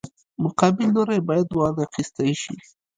مقابل 0.43 0.87
لوری 0.95 1.19
باید 1.27 1.47
وانخیستی 1.51 2.31
شي. 2.41 2.55